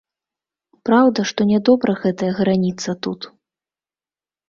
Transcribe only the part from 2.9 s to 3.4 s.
тут.